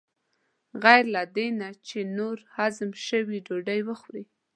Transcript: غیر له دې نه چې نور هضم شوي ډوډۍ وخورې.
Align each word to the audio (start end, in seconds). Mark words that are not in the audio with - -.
غیر 0.83 1.05
له 1.15 1.21
دې 1.35 1.47
نه 1.59 1.69
چې 1.87 1.99
نور 2.17 2.37
هضم 2.55 2.91
شوي 3.07 3.37
ډوډۍ 3.45 3.79
وخورې. 3.87 4.23